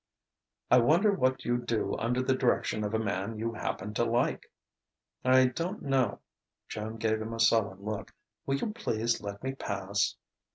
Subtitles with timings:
[0.71, 4.51] "I wonder what you'd do under the direction of a man you happened to like?"
[5.23, 6.21] "I don't know."
[6.67, 8.11] Joan gave him a sullen look.
[8.47, 10.15] "Will you please let me pass."